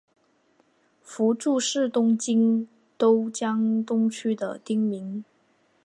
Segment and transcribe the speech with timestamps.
[1.03, 2.67] 福住是东京
[2.97, 5.23] 都江东区的町名。